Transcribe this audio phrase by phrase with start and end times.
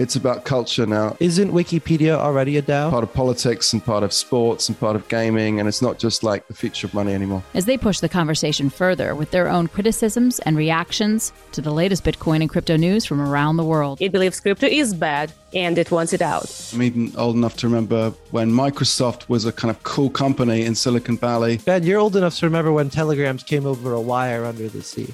[0.00, 1.14] It's about culture now.
[1.20, 2.88] Isn't Wikipedia already a DAO?
[2.88, 6.22] Part of politics and part of sports and part of gaming, and it's not just
[6.22, 7.42] like the future of money anymore.
[7.52, 12.02] As they push the conversation further with their own criticisms and reactions to the latest
[12.02, 14.00] Bitcoin and crypto news from around the world.
[14.00, 16.70] It believes crypto is bad and it wants it out.
[16.72, 20.74] I'm even old enough to remember when Microsoft was a kind of cool company in
[20.76, 21.58] Silicon Valley.
[21.58, 25.12] Ben, you're old enough to remember when telegrams came over a wire under the sea.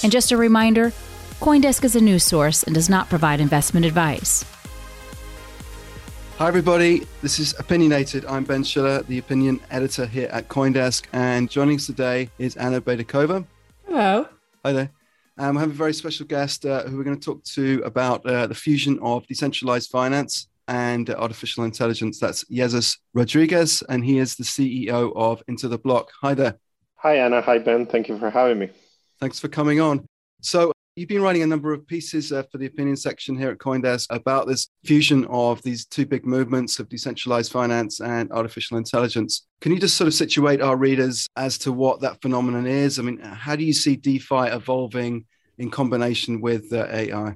[0.02, 0.92] and just a reminder
[1.40, 4.44] Coindesk is a news source and does not provide investment advice.
[6.36, 7.06] Hi, everybody.
[7.22, 8.26] This is Opinionated.
[8.26, 11.06] I'm Ben Schiller, the opinion editor here at Coindesk.
[11.14, 13.46] And joining us today is Anna Baydakova.
[13.86, 14.28] Hello.
[14.66, 14.90] Hi there.
[15.38, 18.26] Um, I have a very special guest uh, who we're going to talk to about
[18.26, 22.20] uh, the fusion of decentralized finance and uh, artificial intelligence.
[22.20, 26.08] That's Jesus Rodriguez, and he is the CEO of IntoTheBlock.
[26.20, 26.58] Hi there.
[26.96, 27.40] Hi, Anna.
[27.40, 27.86] Hi, Ben.
[27.86, 28.68] Thank you for having me.
[29.20, 30.06] Thanks for coming on.
[30.42, 33.56] So, You've been writing a number of pieces uh, for the opinion section here at
[33.56, 39.46] Coindesk about this fusion of these two big movements of decentralized finance and artificial intelligence.
[39.62, 42.98] Can you just sort of situate our readers as to what that phenomenon is?
[42.98, 45.24] I mean, how do you see DeFi evolving
[45.56, 47.34] in combination with uh, AI?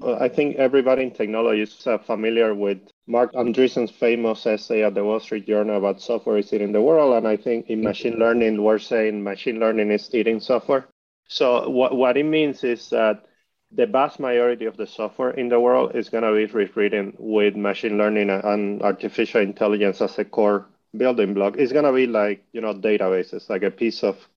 [0.00, 4.94] Well, I think everybody in technology is uh, familiar with Marc Andreessen's famous essay at
[4.94, 7.14] the Wall Street Journal about software is eating the world.
[7.14, 10.88] And I think in machine learning, we're saying machine learning is eating software.
[11.32, 13.24] So what, what it means is that
[13.70, 17.56] the vast majority of the software in the world is going to be rewritten with
[17.56, 21.54] machine learning and artificial intelligence as a core building block.
[21.56, 24.28] It's going to be like, you know, databases, like a piece of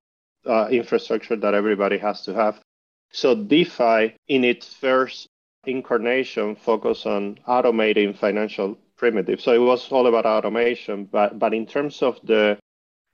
[0.46, 2.62] uh, infrastructure that everybody has to have.
[3.12, 5.28] So DeFi, in its first
[5.66, 9.44] incarnation, focused on automating financial primitives.
[9.44, 12.58] So it was all about automation, but but in terms of the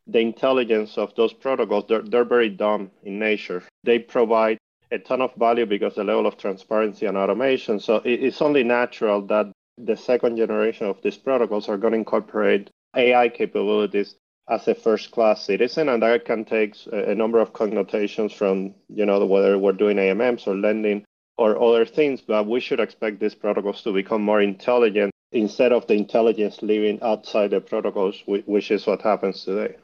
[0.07, 3.63] the intelligence of those protocols, they're, they're very dumb in nature.
[3.83, 4.57] They provide
[4.91, 7.79] a ton of value because the level of transparency and automation.
[7.79, 12.69] So it's only natural that the second generation of these protocols are going to incorporate
[12.95, 14.15] AI capabilities
[14.49, 15.89] as a first class citizen.
[15.89, 20.45] And that can take a number of connotations from, you know, whether we're doing AMMs
[20.45, 21.05] or lending
[21.37, 25.87] or other things, but we should expect these protocols to become more intelligent instead of
[25.87, 29.75] the intelligence living outside the protocols, which is what happens today.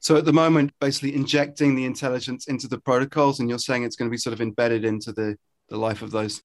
[0.00, 3.96] So at the moment, basically injecting the intelligence into the protocols, and you're saying it's
[3.96, 5.36] going to be sort of embedded into the,
[5.68, 6.42] the life of those.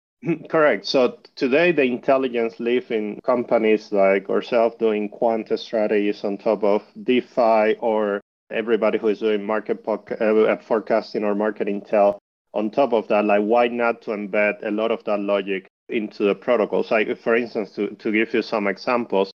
[0.50, 0.86] Correct.
[0.86, 6.82] So today, the intelligence live in companies like ourselves doing quant strategies on top of
[7.04, 8.20] DeFi or
[8.52, 12.18] everybody who is doing market uh, forecasting or market intel
[12.52, 13.24] on top of that.
[13.24, 16.90] Like, why not to embed a lot of that logic into the protocols?
[16.90, 19.30] Like, for instance, to, to give you some examples,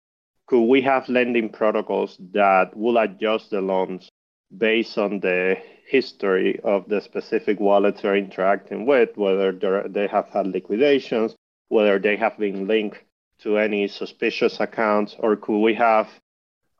[0.52, 4.10] could we have lending protocols that will adjust the loans
[4.58, 9.50] based on the history of the specific wallets they're interacting with, whether
[9.88, 11.34] they have had liquidations,
[11.68, 12.98] whether they have been linked
[13.38, 16.06] to any suspicious accounts, or could we have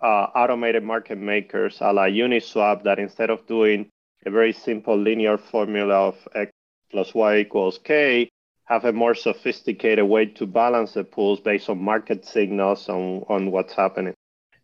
[0.02, 3.88] uh, automated market makers a la Uniswap that instead of doing
[4.26, 6.52] a very simple linear formula of X
[6.90, 8.28] plus Y equals K,
[8.72, 13.50] have a more sophisticated way to balance the pools based on market signals on, on
[13.50, 14.14] what's happening.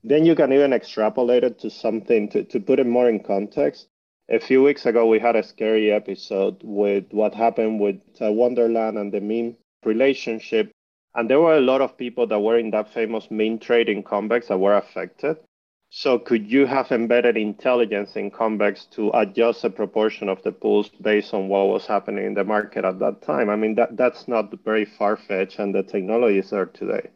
[0.02, 3.88] Then you can even extrapolate it to something to, to put it more in context.
[4.30, 8.96] A few weeks ago, we had a scary episode with what happened with uh, Wonderland
[8.96, 10.70] and the MIM relationship.
[11.14, 14.48] And there were a lot of people that were in that famous MIM trading convex
[14.48, 15.36] that were affected.
[16.00, 20.90] So could you have embedded intelligence in Convex to adjust the proportion of the pools
[20.90, 23.50] based on what was happening in the market at that time?
[23.50, 27.08] I mean, that, that's not very far-fetched and the technology is there today.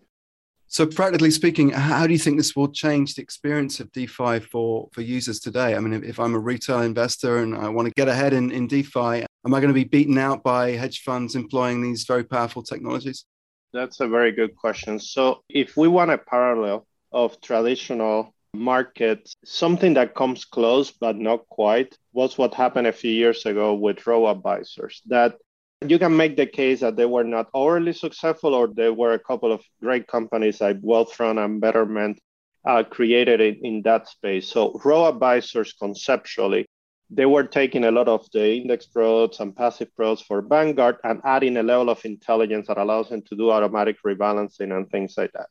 [0.66, 4.88] So practically speaking, how do you think this will change the experience of DeFi for,
[4.90, 5.76] for users today?
[5.76, 8.50] I mean, if, if I'm a retail investor and I want to get ahead in,
[8.50, 12.24] in DeFi, am I going to be beaten out by hedge funds employing these very
[12.24, 13.26] powerful technologies?
[13.72, 14.98] That's a very good question.
[14.98, 21.48] So if we want a parallel of traditional market, something that comes close but not
[21.48, 25.00] quite was what happened a few years ago with robo advisors.
[25.06, 25.36] That
[25.86, 29.18] you can make the case that they were not overly successful, or there were a
[29.18, 32.18] couple of great companies like Wealthfront and Betterment
[32.64, 34.48] uh, created it in that space.
[34.48, 36.66] So robo advisors conceptually,
[37.10, 41.20] they were taking a lot of the index products and passive products for Vanguard and
[41.24, 45.32] adding a level of intelligence that allows them to do automatic rebalancing and things like
[45.32, 45.48] that.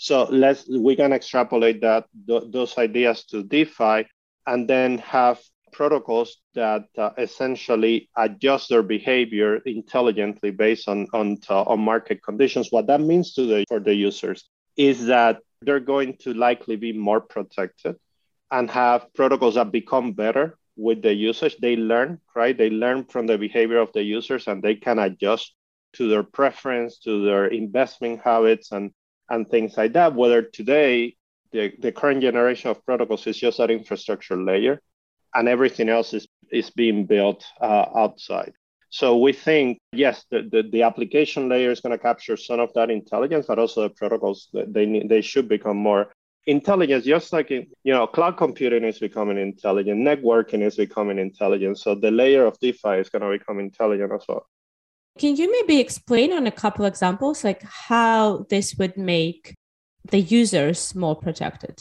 [0.00, 4.06] So let's we can extrapolate that th- those ideas to DeFi
[4.46, 5.40] and then have
[5.72, 12.68] protocols that uh, essentially adjust their behavior intelligently based on, on, uh, on market conditions.
[12.70, 16.92] What that means to the, for the users is that they're going to likely be
[16.92, 17.96] more protected
[18.52, 21.56] and have protocols that become better with the usage.
[21.60, 22.56] They learn, right?
[22.56, 25.54] They learn from the behavior of the users and they can adjust
[25.94, 28.92] to their preference, to their investment habits, and,
[29.30, 30.14] and things like that.
[30.14, 31.16] Whether today
[31.52, 34.80] the, the current generation of protocols is just that infrastructure layer
[35.34, 38.52] and everything else is, is being built uh, outside.
[38.90, 42.72] So we think, yes, the, the, the application layer is going to capture some of
[42.74, 46.10] that intelligence, but also the protocols, they, they should become more
[46.46, 51.78] intelligent, just like, in, you know, cloud computing is becoming intelligent, networking is becoming intelligent.
[51.78, 54.46] So the layer of DeFi is going to become intelligent as well.
[55.18, 59.54] Can you maybe explain on a couple examples, like how this would make
[60.10, 61.78] the users more protected?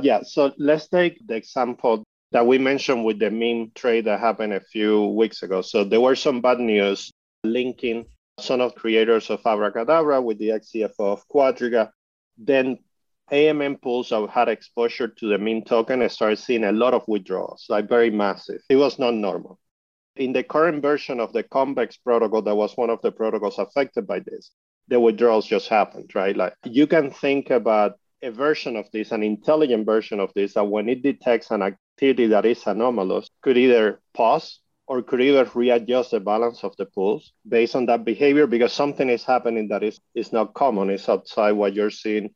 [0.00, 2.02] Yeah, so let's take the example
[2.32, 5.62] that we mentioned with the MIM trade that happened a few weeks ago.
[5.62, 7.10] So there were some bad news
[7.44, 8.06] linking
[8.40, 11.90] some of creators of Abracadabra with the ex-CFO of Quadriga.
[12.36, 12.78] Then
[13.30, 17.06] AMM pools that had exposure to the MIM token and started seeing a lot of
[17.06, 18.60] withdrawals, like very massive.
[18.68, 19.58] It was not normal.
[20.16, 24.06] In the current version of the Convex protocol, that was one of the protocols affected
[24.06, 24.50] by this,
[24.88, 26.36] the withdrawals just happened, right?
[26.36, 30.64] Like you can think about a version of this, an intelligent version of this, that
[30.64, 36.10] when it detects an activity that is anomalous, could either pause or could either readjust
[36.10, 39.98] the balance of the pools based on that behavior because something is happening that is,
[40.14, 42.30] is not common, it's outside what you're seeing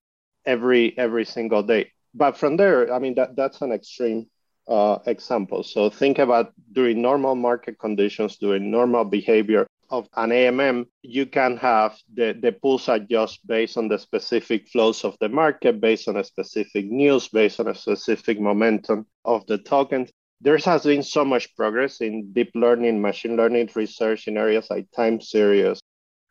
[0.46, 1.92] every every single day.
[2.14, 4.26] But from there, I mean that, that's an extreme
[4.68, 5.62] uh, example.
[5.62, 11.56] So think about during normal market conditions, during normal behavior, of an AMM, you can
[11.58, 16.16] have the, the pools adjust based on the specific flows of the market, based on
[16.16, 20.10] a specific news, based on a specific momentum of the tokens.
[20.40, 24.90] There has been so much progress in deep learning, machine learning research in areas like
[24.90, 25.80] time series,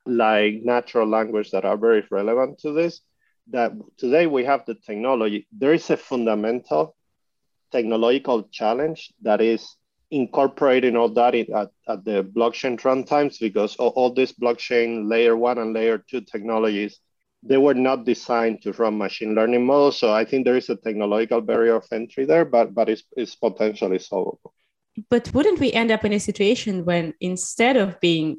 [0.06, 3.02] like natural language that are very relevant to this.
[3.52, 5.48] That today we have the technology.
[5.52, 6.96] There is a fundamental
[7.76, 9.76] technological challenge that is
[10.12, 15.36] incorporating all that in, at, at the blockchain runtimes because all, all these blockchain layer
[15.36, 17.00] one and layer two technologies
[17.48, 20.00] they were not designed to run machine learning models.
[20.00, 23.36] So i think there is a technological barrier of entry there but but it's, it's
[23.36, 24.54] potentially solvable.
[25.10, 28.38] But wouldn't we end up in a situation when instead of being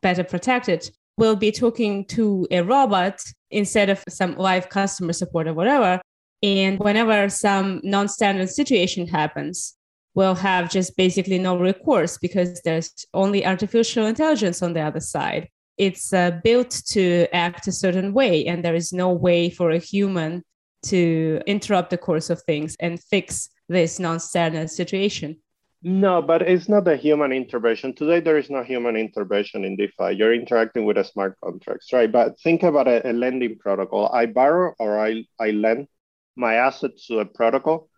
[0.00, 5.54] better protected we'll be talking to a robot instead of some live customer support or
[5.54, 6.00] whatever
[6.42, 9.76] and whenever some non-standard situation happens
[10.14, 15.48] we'll have just basically no recourse because there's only artificial intelligence on the other side.
[15.78, 19.78] It's uh, built to act a certain way, and there is no way for a
[19.78, 20.44] human
[20.84, 25.38] to interrupt the course of things and fix this non standard situation.
[25.84, 27.94] No, but it's not a human intervention.
[27.94, 30.12] Today, there is no human intervention in DeFi.
[30.12, 32.12] You're interacting with a smart contracts, right?
[32.12, 34.08] But think about a, a lending protocol.
[34.12, 35.88] I borrow or I, I lend
[36.36, 37.88] my assets to a protocol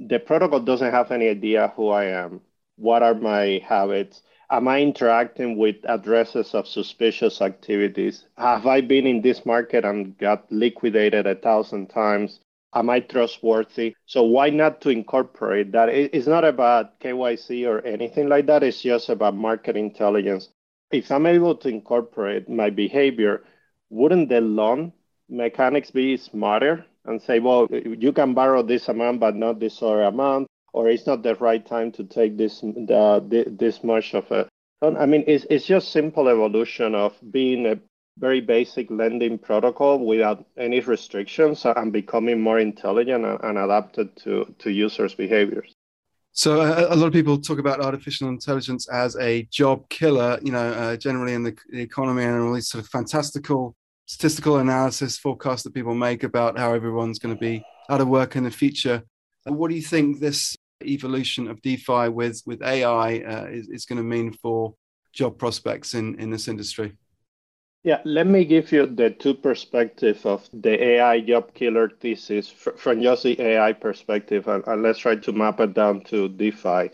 [0.00, 2.40] the protocol doesn't have any idea who I am.
[2.76, 4.22] What are my habits?
[4.50, 8.24] Am I interacting with addresses of suspicious activities?
[8.36, 12.40] Have I been in this market and got liquidated a thousand times?
[12.74, 13.94] Am I trustworthy?
[14.06, 15.88] So why not to incorporate that?
[15.88, 18.62] It's not about KYC or anything like that.
[18.62, 20.48] It's just about market intelligence.
[20.92, 23.42] If I'm able to incorporate my behavior,
[23.90, 24.92] wouldn't the loan
[25.28, 30.02] mechanics be smarter and say, well, you can borrow this amount, but not this other
[30.02, 34.46] amount, or it's not the right time to take this the, this much of a.
[34.82, 37.78] I mean, it's it's just simple evolution of being a
[38.18, 44.70] very basic lending protocol without any restrictions and becoming more intelligent and, adapted to to
[44.70, 45.72] users' behaviors.
[46.32, 50.52] So a, a, lot of people talk about artificial intelligence as a job killer, you
[50.52, 53.74] know, uh, generally in the, economy and all these sort of fantastical
[54.08, 58.36] statistical analysis forecast that people make about how everyone's going to be out of work
[58.36, 59.02] in the future.
[59.44, 63.98] What do you think this evolution of DeFi with with AI uh, is, is going
[63.98, 64.74] to mean for
[65.12, 66.96] job prospects in in this industry?
[67.84, 73.02] Yeah, let me give you the two perspectives of the AI job killer thesis from
[73.02, 76.90] just the AI perspective, and, and let's try to map it down to DeFi.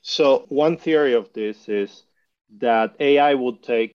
[0.00, 2.04] So one theory of this is
[2.58, 3.92] that AI would take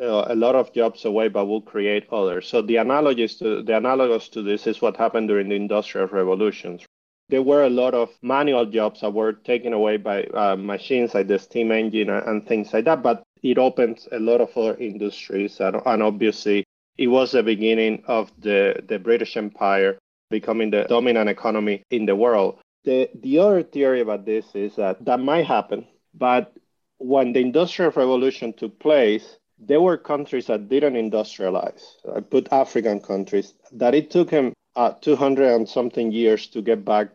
[0.00, 2.46] uh, a lot of jobs away, but will create others.
[2.48, 6.84] So the analogies to the analogous to this is what happened during the industrial revolutions.
[7.28, 11.28] There were a lot of manual jobs that were taken away by uh, machines like
[11.28, 13.02] the steam engine and, things like that.
[13.02, 16.64] But it opened a lot of other industries, and, and obviously
[16.96, 19.98] it was the beginning of the, the British Empire
[20.30, 22.58] becoming the dominant economy in the world.
[22.84, 26.52] The, the other theory about this is that that might happen, but
[26.98, 31.82] when the Industrial Revolution took place, there were countries that didn't industrialize.
[32.14, 36.84] I put African countries that it took them uh, 200 and something years to get
[36.84, 37.08] back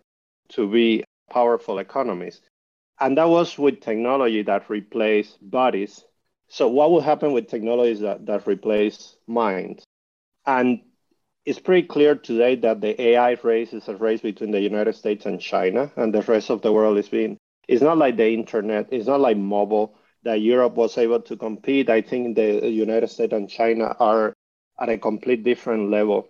[0.49, 2.41] to be powerful economies.
[2.99, 6.03] And that was with technology that replaced bodies.
[6.49, 9.83] So, what will happen with technologies that, that replace minds?
[10.45, 10.81] And
[11.45, 15.25] it's pretty clear today that the AI race is a race between the United States
[15.25, 17.37] and China, and the rest of the world is being.
[17.67, 18.89] It's not like the internet.
[18.91, 21.89] It's not like mobile that Europe was able to compete.
[21.89, 24.33] I think the United States and China are
[24.79, 26.29] at a complete different level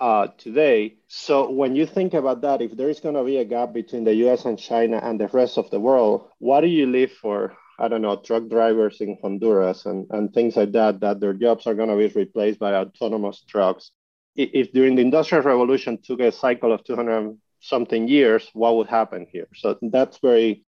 [0.00, 0.96] uh, today.
[1.08, 4.04] So when you think about that, if there is going to be a gap between
[4.04, 4.44] the U.S.
[4.44, 7.56] and China and the rest of the world, what do you leave for?
[7.78, 11.66] I don't know, truck drivers in Honduras and, and things like that, that their jobs
[11.66, 13.90] are going to be replaced by autonomous trucks.
[14.36, 19.26] If during the Industrial Revolution took a cycle of 200 something years, what would happen
[19.30, 19.48] here?
[19.54, 20.64] So that's very,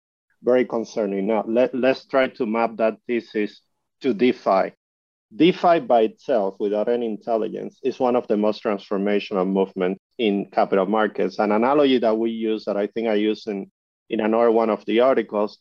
[0.44, 1.26] very concerning.
[1.26, 3.60] Now, let, let's try to map that thesis
[4.02, 4.72] to DeFi.
[5.34, 10.86] DeFi by itself, without any intelligence, is one of the most transformational movements in capital
[10.86, 11.38] markets.
[11.38, 13.70] An analogy that we use, that I think I use in,
[14.08, 15.58] in another one of the articles,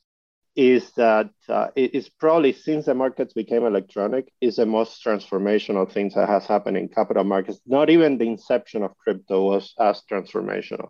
[0.55, 5.91] is that uh, it is probably since the markets became electronic, is the most transformational
[5.91, 7.59] thing that has happened in capital markets.
[7.65, 10.89] Not even the inception of crypto was as transformational.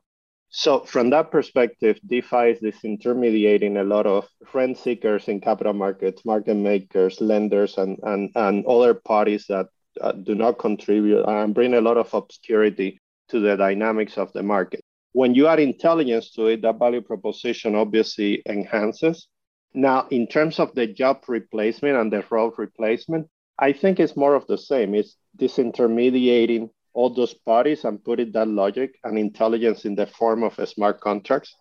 [0.55, 6.23] So from that perspective, DeFi is disintermediating a lot of rent seekers in capital markets,
[6.25, 9.65] market makers, lenders, and, and, and other parties that
[9.99, 14.43] uh, do not contribute and bring a lot of obscurity to the dynamics of the
[14.43, 14.81] market.
[15.13, 19.27] When you add intelligence to it, that value proposition obviously enhances.
[19.73, 24.35] Now, in terms of the job replacement and the role replacement, I think it's more
[24.35, 24.93] of the same.
[24.93, 30.43] It's disintermediating all those parties and put it that logic and intelligence in the form
[30.43, 31.55] of smart contracts.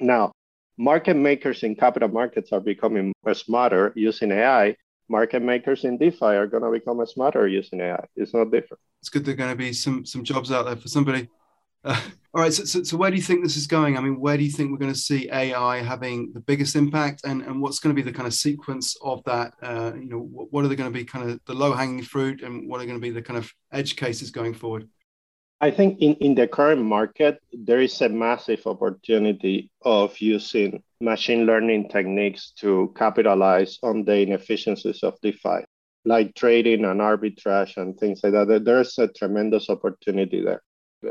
[0.00, 0.32] Now,
[0.76, 4.76] market makers in capital markets are becoming smarter using AI.
[5.08, 8.04] Market makers in DeFi are going to become smarter using AI.
[8.16, 8.80] It's not different.
[9.00, 11.28] It's good there are going to be some some jobs out there for somebody.
[11.84, 13.96] All right, so, so, so, where do you think this is going?
[13.96, 17.20] I mean, where do you think we're going to see AI having the biggest impact,
[17.24, 19.52] and, and what's going to be the kind of sequence of that?
[19.62, 22.02] Uh, you know, what, what are they going to be kind of the low hanging
[22.02, 24.88] fruit, and what are going to be the kind of edge cases going forward?
[25.60, 31.46] I think in, in the current market, there is a massive opportunity of using machine
[31.46, 35.64] learning techniques to capitalize on the inefficiencies of DeFi,
[36.04, 38.64] like trading and arbitrage and things like that.
[38.64, 40.62] There's a tremendous opportunity there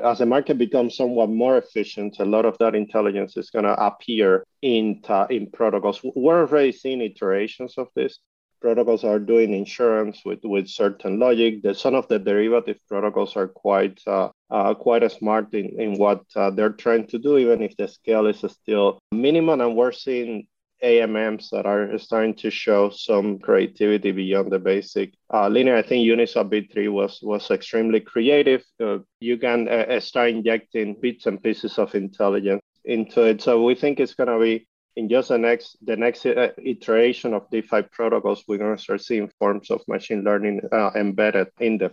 [0.02, 3.74] as the market becomes somewhat more efficient, a lot of that intelligence is going to
[3.74, 6.02] appear in, in protocols.
[6.16, 8.20] We're already seeing iterations of this.
[8.62, 11.62] Protocols are doing insurance with, with certain logic.
[11.64, 16.24] The, some of the derivative protocols are quite uh, uh, quite smart in, in what
[16.36, 19.60] uh, they're trying to do, even if the scale is still minimum.
[19.60, 20.48] And we're seeing
[20.84, 25.78] AMMs that are starting to show some creativity beyond the basic uh, linear.
[25.78, 28.64] I think Uniswap V3 was was extremely creative.
[28.80, 33.42] Uh, you can uh, uh, start injecting bits and pieces of intelligence into it.
[33.42, 37.34] So we think it's going to be in just the next the next uh, iteration
[37.34, 41.78] of DeFi protocols, we're going to start seeing forms of machine learning uh, embedded in
[41.78, 41.92] them.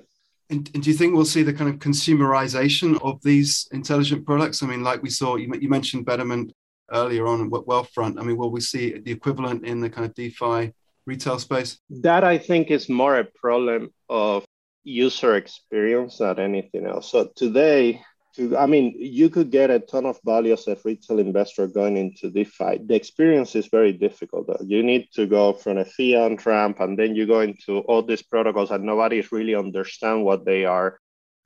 [0.50, 4.64] And, and, do you think we'll see the kind of consumerization of these intelligent products?
[4.64, 6.52] I mean, like we saw, you, you mentioned Betterment
[6.92, 8.20] earlier on Wealthfront.
[8.20, 10.72] I mean, will we see the equivalent in the kind of DeFi
[11.06, 11.78] retail space?
[11.90, 14.44] That I think is more a problem of
[14.84, 17.10] user experience than anything else.
[17.10, 18.02] So today,
[18.36, 21.96] to, I mean, you could get a ton of value as a retail investor going
[21.96, 22.78] into DeFi.
[22.86, 24.46] The experience is very difficult.
[24.46, 24.64] Though.
[24.64, 28.22] You need to go from a fiat ramp, and then you go into all these
[28.22, 30.98] protocols, and nobody really understand what they are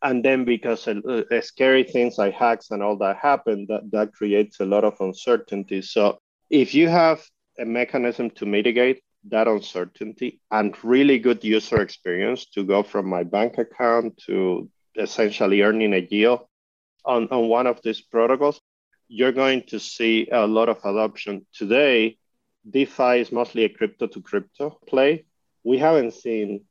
[0.05, 4.61] and then because uh, scary things like hacks and all that happen that, that creates
[4.61, 5.81] a lot of uncertainty.
[5.81, 6.19] So
[6.51, 7.25] if you have
[7.59, 13.23] a mechanism to mitigate that uncertainty and really good user experience to go from my
[13.25, 16.41] bank account to essentially earning a yield
[17.07, 18.61] on, on one of these protocols
[19.09, 21.47] you're going to see a lot of adoption.
[21.55, 22.19] Today
[22.69, 25.25] defi is mostly a crypto to crypto play.
[25.63, 26.65] We haven't seen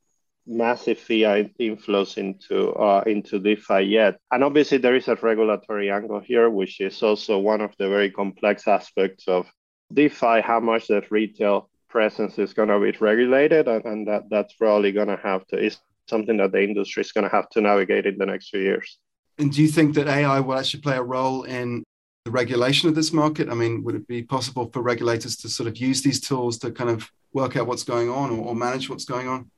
[0.46, 4.18] massive fiat inflows into uh, into DeFi yet.
[4.30, 8.10] And obviously, there is a regulatory angle here, which is also one of the very
[8.10, 9.46] complex aspects of
[9.92, 10.40] DeFi.
[10.40, 14.92] How much that retail presence is going to be regulated, and, and that that's probably
[14.92, 18.06] going to have to is something that the industry is going to have to navigate
[18.06, 18.98] in the next few years.
[19.38, 21.82] And do you think that AI will actually play a role in
[22.24, 23.48] the regulation of this market?
[23.48, 26.70] I mean, would it be possible for regulators to sort of use these tools to
[26.70, 29.50] kind of work out what's going on or, or manage what's going on?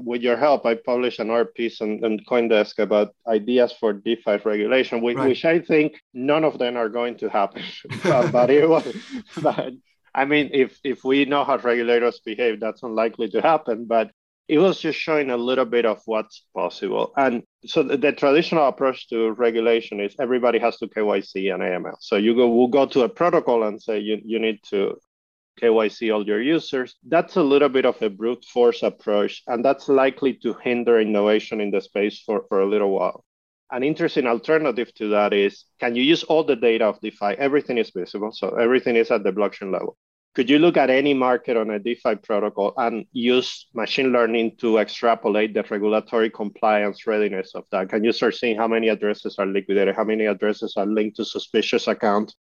[0.00, 5.00] With your help, I published another piece on, on CoinDesk about ideas for DeFi regulation,
[5.00, 5.28] which, right.
[5.28, 7.62] which I think none of them are going to happen.
[8.04, 8.86] but, but, it was,
[9.42, 9.72] but
[10.14, 13.86] I mean, if if we know how regulators behave, that's unlikely to happen.
[13.86, 14.10] But
[14.48, 17.12] it was just showing a little bit of what's possible.
[17.16, 21.96] And so the, the, traditional approach to regulation is everybody has to KYC and AML.
[22.00, 24.96] So you go, we'll go to a protocol and say you, you need to
[25.60, 26.96] KYC all your users.
[27.06, 31.60] That's a little bit of a brute force approach, and that's likely to hinder innovation
[31.60, 33.24] in the space for, for a little while.
[33.70, 37.36] An interesting alternative to that is can you use all the data of DeFi?
[37.38, 39.98] Everything is visible, so everything is at the blockchain level.
[40.34, 44.78] Could you look at any market on a DeFi protocol and use machine learning to
[44.78, 47.88] extrapolate the regulatory compliance readiness of that?
[47.88, 51.24] Can you start seeing how many addresses are liquidated, how many addresses are linked to
[51.24, 52.36] suspicious accounts,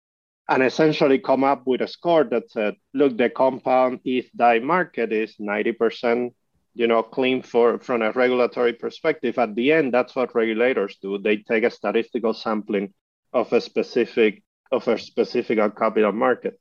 [0.49, 5.11] and essentially come up with a score that said, look, the compound ETH DAI market
[5.11, 6.31] is 90%
[6.77, 9.39] you know, clean for from a regulatory perspective.
[9.39, 11.17] At the end, that's what regulators do.
[11.17, 12.93] They take a statistical sampling
[13.33, 16.59] of a specific of a specific capital market.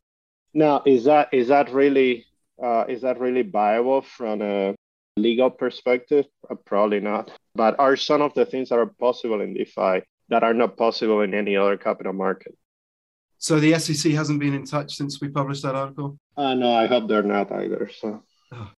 [0.55, 2.25] Now, is that is that really
[2.62, 4.75] uh, is that really viable from a
[5.19, 6.25] legal perspective?
[6.50, 7.31] Uh, probably not.
[7.55, 10.00] But are some of the things that are possible in DeFi
[10.31, 12.57] that are not possible in any other capital market?
[13.38, 16.19] So the SEC hasn't been in touch since we published that article.
[16.37, 17.90] Uh, no, I hope they're not either.
[17.95, 18.71] So oh,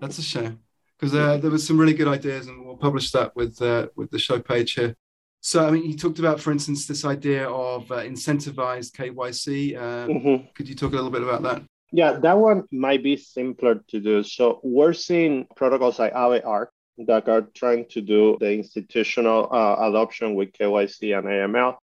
[0.00, 0.60] that's a shame
[0.98, 4.10] because uh, there was some really good ideas, and we'll publish that with uh, with
[4.10, 4.94] the show page here.
[5.40, 9.76] So, I mean, you talked about, for instance, this idea of uh, incentivized KYC.
[9.76, 10.46] Uh, mm-hmm.
[10.54, 11.62] Could you talk a little bit about that?
[11.92, 14.22] Yeah, that one might be simpler to do.
[14.22, 16.72] So, we're seeing protocols like Aave Arc
[17.06, 21.76] that are trying to do the institutional uh, adoption with KYC and AML.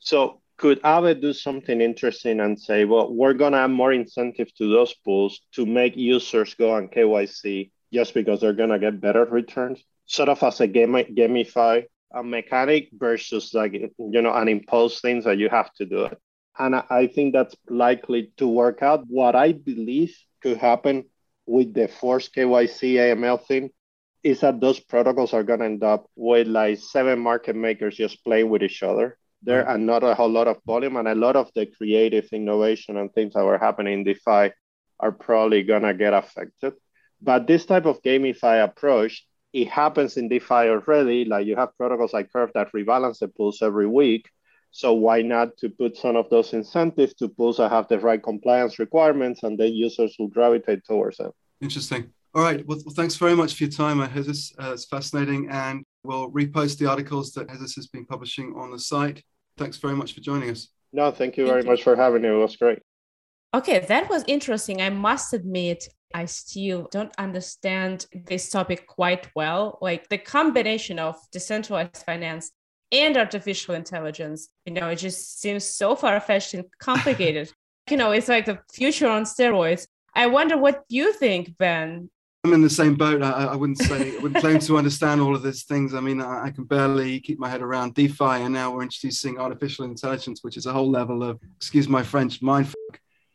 [0.00, 4.54] So, could Aave do something interesting and say, well, we're going to add more incentive
[4.56, 9.00] to those pools to make users go on KYC just because they're going to get
[9.00, 11.84] better returns, sort of as a game, gamify
[12.14, 16.18] a mechanic versus like you know an impulse things that you have to do it.
[16.56, 19.04] And i think that's likely to work out.
[19.08, 21.04] What i believe could happen
[21.46, 23.70] with the forced kyc aml thing
[24.22, 28.24] is that those protocols are going to end up with like seven market makers just
[28.24, 31.36] playing with each other there and not a whole lot of volume and a lot
[31.36, 34.52] of the creative innovation and things that were happening in defi
[35.00, 36.72] are probably going to get affected
[37.20, 41.24] but this type of gamify approach it happens in DeFi already.
[41.24, 44.28] Like you have protocols like Curve that rebalance the pools every week.
[44.72, 48.20] So why not to put some of those incentives to pools that have the right
[48.20, 51.30] compliance requirements and then users will gravitate towards them.
[51.60, 52.10] Interesting.
[52.34, 52.66] All right.
[52.66, 54.52] Well, well thanks very much for your time, Jesus.
[54.60, 55.48] Uh, it's fascinating.
[55.48, 59.22] And we'll repost the articles that Jesus has been publishing on the site.
[59.56, 60.68] Thanks very much for joining us.
[60.92, 61.84] No, thank you very thank much you.
[61.84, 62.28] for having me.
[62.28, 62.80] It was great.
[63.54, 64.82] Okay, that was interesting.
[64.82, 69.78] I must admit, I still don't understand this topic quite well.
[69.80, 72.50] Like the combination of decentralized finance
[72.90, 77.52] and artificial intelligence, you know, it just seems so far fetched and complicated.
[77.90, 79.86] you know, it's like the future on steroids.
[80.14, 82.10] I wonder what you think, Ben.
[82.44, 83.22] I'm in the same boat.
[83.22, 85.94] I, I wouldn't say, I wouldn't claim to understand all of these things.
[85.94, 89.38] I mean, I, I, can barely keep my head around DeFi, and now we're introducing
[89.38, 92.74] artificial intelligence, which is a whole level of, excuse my French, mindfuck.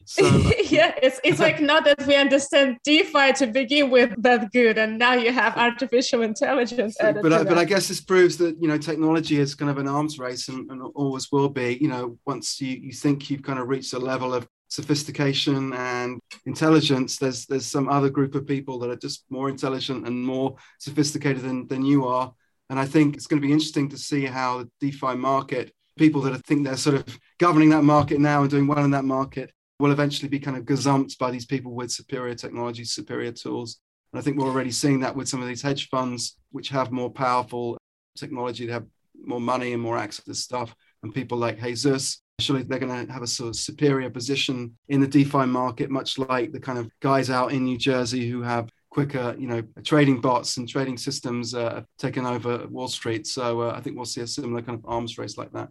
[0.05, 0.25] So,
[0.63, 4.99] yeah, it's it's like not that we understand DeFi to begin with that good, and
[4.99, 6.95] now you have artificial intelligence.
[6.99, 9.87] but I, but I guess this proves that you know technology is kind of an
[9.87, 11.79] arms race, and, and always will be.
[11.81, 16.19] You know, once you you think you've kind of reached a level of sophistication and
[16.45, 20.55] intelligence there's there's some other group of people that are just more intelligent and more
[20.79, 22.31] sophisticated than, than you are
[22.69, 26.21] and i think it's going to be interesting to see how the defi market people
[26.21, 29.51] that think they're sort of governing that market now and doing well in that market
[29.79, 33.79] will eventually be kind of gazumped by these people with superior technology, superior tools.
[34.11, 36.91] And I think we're already seeing that with some of these hedge funds, which have
[36.91, 37.77] more powerful
[38.17, 38.87] technology, they have
[39.23, 40.75] more money and more access to stuff.
[41.03, 45.01] And people like Jesus, surely they're going to have a sort of superior position in
[45.01, 48.69] the DeFi market, much like the kind of guys out in New Jersey who have
[48.89, 53.27] quicker, you know, trading bots and trading systems uh, taken over Wall Street.
[53.27, 55.69] So uh, I think we'll see a similar kind of arms race like that.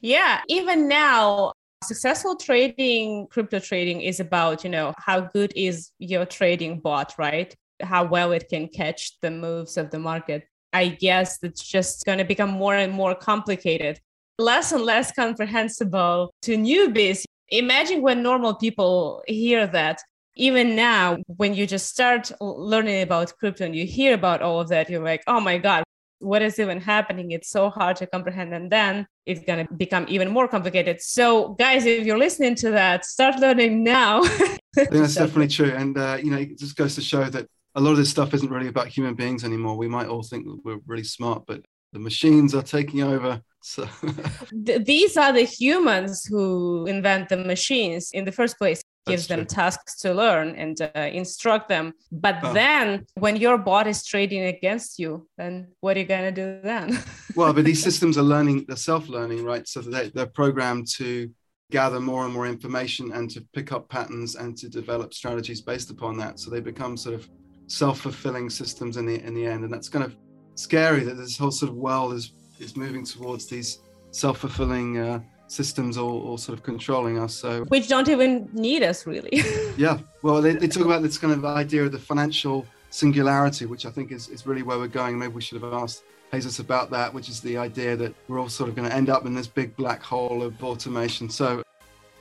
[0.00, 1.52] Yeah, even now,
[1.84, 7.54] successful trading crypto trading is about you know how good is your trading bot right
[7.82, 12.18] how well it can catch the moves of the market i guess it's just going
[12.18, 14.00] to become more and more complicated
[14.38, 17.24] less and less comprehensible to newbies.
[17.50, 20.00] Imagine when normal people hear that.
[20.36, 24.68] Even now when you just start learning about crypto and you hear about all of
[24.68, 25.84] that you're like oh my god
[26.24, 27.30] what is even happening?
[27.30, 28.54] It's so hard to comprehend.
[28.54, 31.00] And then it's going to become even more complicated.
[31.00, 34.22] So guys if you're listening to that start learning now.
[34.74, 35.70] That's definitely true.
[35.70, 38.34] And uh, you know it just goes to show that a lot of this stuff
[38.34, 39.76] isn't really about human beings anymore.
[39.76, 43.40] We might all think that we're really smart, but the machines are taking over.
[43.66, 43.88] So
[44.52, 48.82] these are the humans who invent the machines in the first place.
[49.06, 51.92] Gives them tasks to learn and uh, instruct them.
[52.10, 52.54] But oh.
[52.54, 56.60] then when your bot is trading against you then what are you going to do
[56.62, 56.98] then?
[57.36, 59.66] Well but these systems are learning they're self-learning right?
[59.66, 61.30] So they, they're programmed to
[61.70, 65.90] gather more and more information and to pick up patterns and to develop strategies based
[65.90, 66.38] upon that.
[66.38, 67.28] So they become sort of
[67.66, 69.64] self-fulfilling systems in the in the end.
[69.64, 70.16] And that's kind of
[70.54, 75.98] scary that this whole sort of world is is moving towards these self-fulfilling uh, systems
[75.98, 79.42] or, all, sort of controlling us so which don't even need us really
[79.76, 83.86] yeah well they, they talk about this kind of idea of the financial singularity which
[83.86, 86.90] i think is, is really where we're going maybe we should have asked Jesus about
[86.90, 89.34] that, which is the idea that we're all sort of going to end up in
[89.34, 91.30] this big black hole of automation.
[91.30, 91.62] So,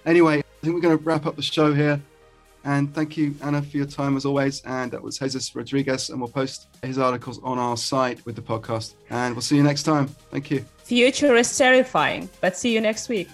[0.05, 1.99] anyway, I think we're going to wrap up the show here.
[2.65, 4.61] And thank you, Anna, for your time as always.
[4.61, 6.09] And that was Jesus Rodriguez.
[6.09, 8.95] And we'll post his articles on our site with the podcast.
[9.09, 10.07] And we'll see you next time.
[10.31, 10.65] Thank you.
[10.83, 13.27] Future is terrifying, but see you next week.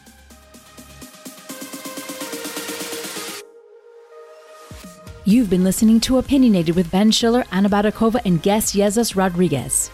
[5.25, 9.91] You've been listening to Opinionated with Ben Schiller, Anna Baydakova, and guest Jesus Rodriguez.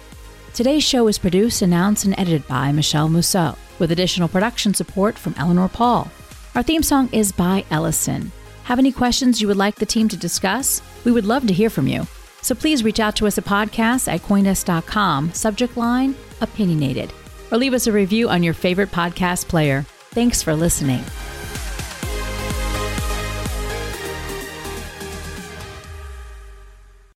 [0.53, 5.35] Today's show is produced, announced, and edited by Michele Musso, with additional production support from
[5.37, 6.09] Eleanor Pahl.
[6.55, 8.31] Our theme song is by Elision.
[8.65, 10.81] Have any questions you would like the team to discuss?
[11.03, 12.07] We would love to hear from you.
[12.41, 17.13] So please reach out to us at podcast at coindesk.com, subject line opinionated,
[17.51, 19.83] or leave us a review on your favorite podcast player.
[20.11, 21.03] Thanks for listening.